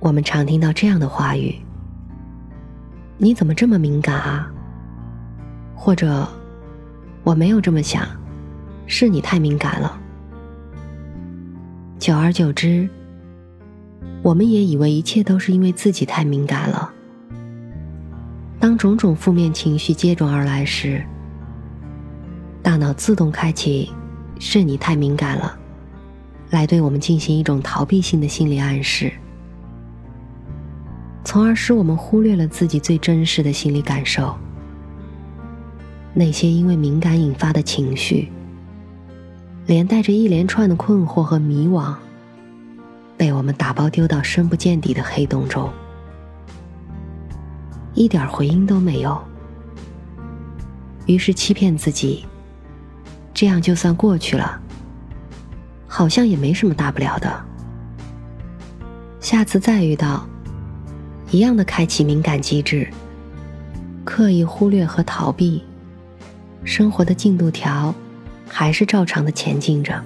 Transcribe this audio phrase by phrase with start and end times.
[0.00, 1.54] 我们常听到这样的话语
[3.18, 4.50] ：“你怎么这么敏感啊？”
[5.76, 6.26] 或者
[7.22, 8.08] “我没有这么想，
[8.86, 10.00] 是你太敏感了。”
[12.00, 12.88] 久而久之，
[14.22, 16.90] 我们也以为一切都是因为自己太敏感了。
[18.58, 21.04] 当种种负面情绪接踵而来时，
[22.62, 23.92] 大脑自动开启
[24.40, 25.58] “是你太敏感了”，
[26.48, 29.12] 来对我们进行一种逃避性的心理暗示。
[31.30, 34.36] 从而使我们忽略了自己最真实的心理感受。
[36.12, 38.28] 那些因为敏感引发的情绪，
[39.64, 41.94] 连带着一连串的困惑和迷惘，
[43.16, 45.70] 被我们打包丢到深不见底的黑洞中，
[47.94, 49.16] 一点回音都没有。
[51.06, 52.26] 于是欺骗自己，
[53.32, 54.60] 这样就算过去了，
[55.86, 57.44] 好像也没什么大不了的。
[59.20, 60.26] 下次再遇到。
[61.30, 62.88] 一样的开启敏感机制，
[64.04, 65.64] 刻意忽略和逃避，
[66.64, 67.94] 生活的进度条
[68.48, 70.02] 还是照常的前进着。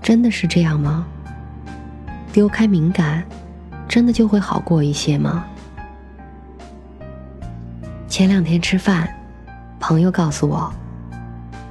[0.00, 1.04] 真的是这样吗？
[2.32, 3.24] 丢开敏感，
[3.88, 5.44] 真的就会好过一些吗？
[8.06, 9.08] 前两天吃饭，
[9.80, 10.72] 朋友告诉我，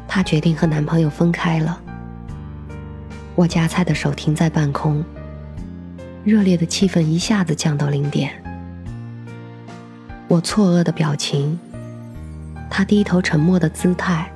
[0.05, 1.79] 她决定和男朋友分开了。
[3.35, 5.01] 我夹菜的手停在半空。
[6.25, 8.31] 热烈的气氛一下子降到零点，
[10.29, 11.59] 我错愕的表情，
[12.69, 14.31] 他低头沉默的姿态，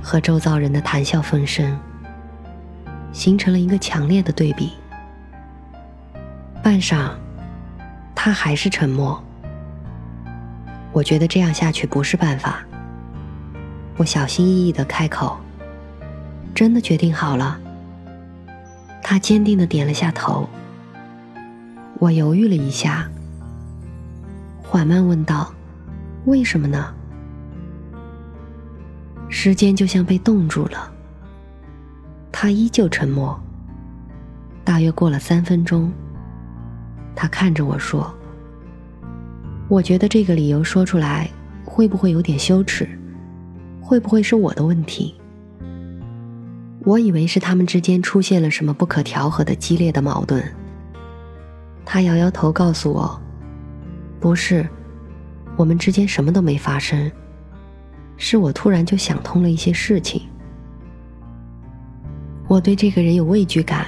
[0.00, 1.76] 和周遭人的谈笑风生，
[3.12, 4.74] 形成了一个强烈的对比。
[6.62, 7.10] 半晌，
[8.14, 9.20] 他还是沉默。
[10.92, 12.64] 我觉得这样下去不是办法。
[13.96, 15.36] 我小心翼翼的开口
[16.54, 17.58] ：“真的决定好了。”
[19.02, 20.48] 他坚定的点了下头。
[21.98, 23.08] 我犹豫了一下，
[24.62, 25.52] 缓慢问道
[26.26, 26.94] ：“为什么呢？”
[29.28, 30.90] 时间就像被冻住了，
[32.30, 33.38] 他依旧沉默。
[34.64, 35.90] 大约过了三分钟，
[37.16, 38.14] 他看着我说
[39.68, 41.28] ：“我觉得这个理由说出来
[41.64, 42.88] 会不会有点羞耻？
[43.80, 45.14] 会不会是我的问题？”
[46.84, 50.42] 我以为是他们之间出现了什么不可调和的激烈的矛盾。
[51.90, 53.18] 他摇摇头，告诉我
[54.20, 54.68] ：“不是，
[55.56, 57.10] 我们之间什么都没发生，
[58.18, 60.20] 是我突然就想通了一些事情。
[62.46, 63.86] 我对这个人有畏惧感。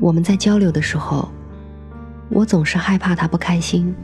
[0.00, 1.30] 我们在交流的时候，
[2.28, 3.94] 我总是害怕他不开心，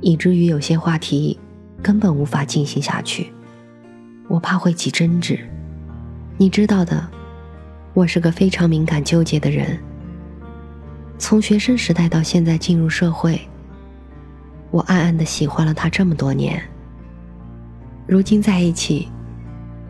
[0.00, 1.38] 以至于有些话题
[1.82, 3.30] 根本无法进行下去。
[4.28, 5.38] 我怕会起争执。
[6.38, 7.06] 你知道的，
[7.92, 9.78] 我是个非常敏感、纠结的人。”
[11.18, 13.40] 从学生时代到现在进入社会，
[14.70, 16.62] 我暗暗的喜欢了他这么多年。
[18.06, 19.08] 如今在一起，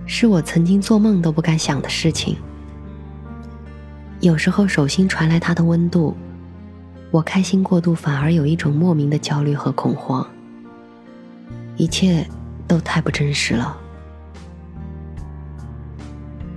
[0.06, 2.36] 是我曾经做梦都不敢想的事情。
[4.20, 6.16] 有时候手心传来他的温度，
[7.10, 10.26] 我开心过度，反而有一种莫名的焦虑和恐慌。
[11.76, 12.26] 一切
[12.66, 13.76] 都太不真实了。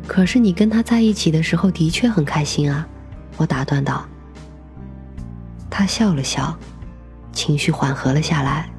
[0.07, 2.87] 可是你跟他在一起的时候的确很开心啊，
[3.35, 4.07] 我打断道。
[5.69, 6.57] 他笑了笑，
[7.31, 8.69] 情绪缓和了下来，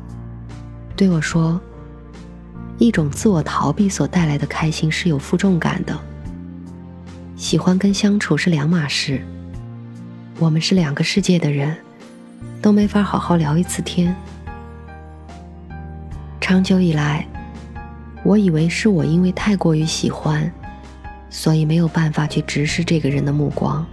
[0.96, 1.60] 对我说
[2.78, 5.98] ：“一种自我逃避所带来的开心是有负重感的。
[7.36, 9.24] 喜欢跟相处是两码事。
[10.38, 11.76] 我们是两个世界的人，
[12.60, 14.14] 都没法好好聊一次天。
[16.40, 17.26] 长久以来，
[18.24, 20.50] 我以为是我因为太过于喜欢，
[21.30, 23.86] 所以没有办法去直视这个人的目光。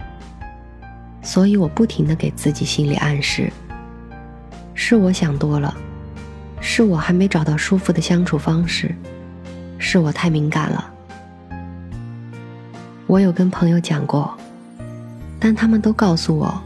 [1.22, 3.52] 所以我不停的给自己心理暗示：
[4.74, 5.76] 是我想多了，
[6.60, 8.94] 是我还没找到舒服的相处方式，
[9.78, 10.92] 是我太敏感了。
[13.06, 14.36] 我有跟朋友讲过，
[15.40, 16.62] 但他们都告诉我，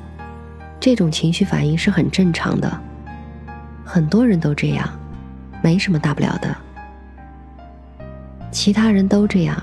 [0.81, 2.81] 这种情绪反应是很正常的，
[3.85, 4.89] 很多人都这样，
[5.63, 6.57] 没什么大不了的。
[8.51, 9.61] 其他人都这样，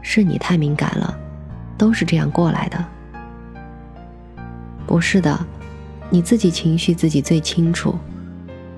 [0.00, 1.14] 是你太敏感了，
[1.76, 2.84] 都是这样过来的。
[4.92, 5.46] 不是的，
[6.10, 7.98] 你自己情绪自己最清楚，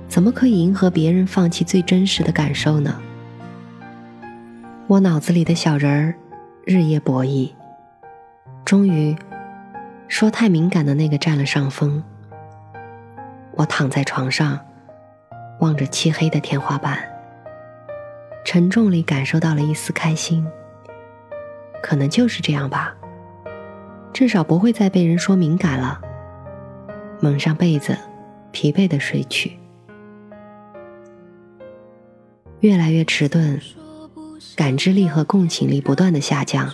[0.06, 3.02] 怎么可以迎合别人，放弃最真实的感受呢？
[4.86, 6.14] 我脑子里的小人儿
[6.64, 7.50] 日夜博弈，
[8.64, 9.16] 终于
[10.06, 12.00] 说太敏感的那个占了上风。
[13.56, 14.60] 我躺在床上，
[15.58, 16.96] 望着漆黑的天花板。
[18.44, 20.46] 沉重里感受到了一丝开心，
[21.82, 22.94] 可能就是这样吧。
[24.14, 26.00] 至少不会再被人说敏感了。
[27.20, 27.98] 蒙上被子，
[28.52, 29.58] 疲惫的睡去。
[32.60, 33.60] 越来越迟钝，
[34.54, 36.72] 感知力和共情力不断的下降。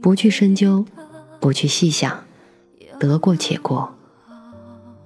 [0.00, 0.84] 不去深究，
[1.38, 2.24] 不去细想，
[2.98, 3.94] 得过且过。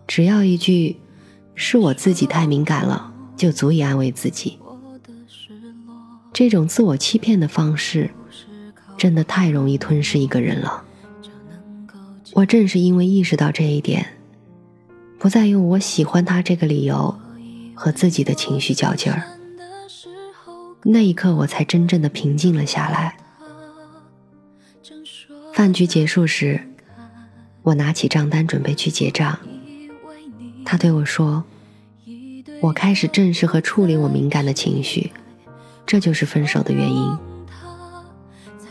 [0.07, 1.01] 只要一句
[1.57, 4.59] “是我自己太敏感了”，就足以安慰自己。
[6.33, 8.11] 这种自我欺骗的方式，
[8.97, 10.83] 真的太容易吞噬一个人了。
[12.33, 14.07] 我正是因为意识到这一点，
[15.19, 17.19] 不再用我喜欢他这个理由
[17.75, 19.23] 和自己的情绪较劲儿，
[20.83, 23.17] 那一刻我才真正的平静了下来。
[25.55, 26.61] 饭局结束时，
[27.63, 29.39] 我拿起账单准备去结账，
[30.65, 31.45] 他对我说
[32.61, 35.13] ：“我开始正视和处理我敏感的情绪。”
[35.87, 37.17] 这就是分手的原因。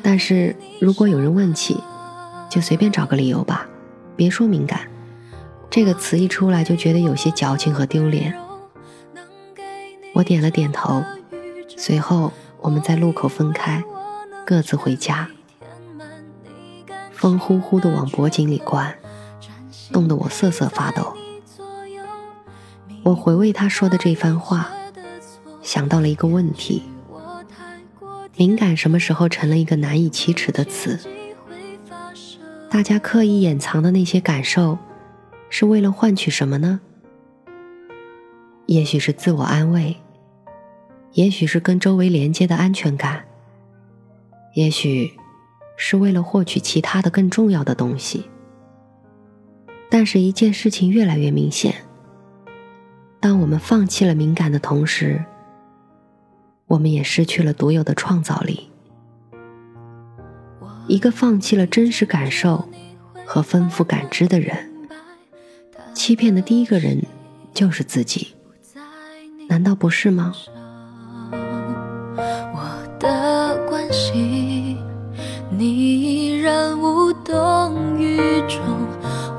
[0.06, 1.82] 但是如果有人问起，
[2.48, 3.66] 就随便找个理由吧，
[4.16, 4.82] 别说敏感。
[5.68, 8.38] 这个词一出来就觉得有些矫情和丢脸。
[10.14, 11.04] 我点了点头，
[11.76, 12.32] 随后
[12.62, 13.84] 我们在路口分开，
[14.46, 15.28] 各自回家。
[17.12, 18.96] 风呼呼的往脖颈里灌，
[19.92, 21.16] 冻得我瑟瑟发抖。
[23.02, 24.70] 我回味他说的这番话，
[25.64, 26.84] 想到了一个问题。
[28.38, 31.00] 敏感什么时候成了一个难以启齿的词？
[32.70, 34.78] 大家刻意掩藏的那些感受，
[35.50, 36.82] 是为了换取什么呢？
[38.66, 39.96] 也许是自我安慰，
[41.14, 43.24] 也许是跟周围连接的安全感，
[44.54, 45.14] 也许
[45.78, 48.26] 是为了获取其他的更重要的东西。
[49.90, 51.74] 但是，一件事情越来越明显：
[53.22, 55.24] 当我们放弃了敏感的同时，
[56.68, 58.70] 我们也失去了独有的创造力。
[60.88, 62.70] 一个放弃了真实感受
[63.26, 64.72] 和丰富感知的人，
[65.94, 67.02] 欺骗的第一个人
[67.54, 68.36] 就是自己，
[69.48, 70.34] 难道不是吗？
[71.32, 74.78] 我的关心，
[75.50, 78.18] 你依然无动于
[78.48, 78.60] 衷；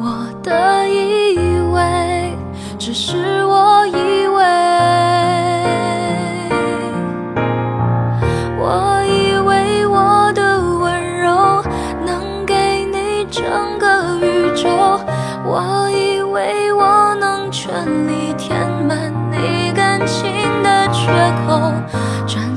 [0.01, 0.76] 我的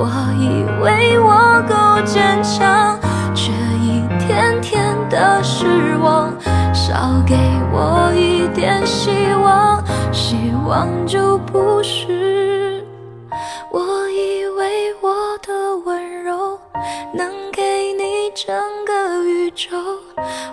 [0.00, 0.06] 我
[0.38, 2.98] 以为我够坚强，
[3.34, 3.52] 却
[3.82, 5.66] 一天天的失
[5.98, 6.32] 望，
[6.72, 7.36] 少给
[7.70, 12.82] 我一点希望，希望就不是。
[13.70, 16.58] 我以为我的温柔
[17.12, 19.76] 能给你整个宇宙，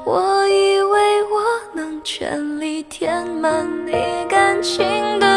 [0.04, 1.42] 我以为我
[1.74, 2.84] 能全力。
[2.90, 3.94] 填满你
[4.28, 5.37] 感情的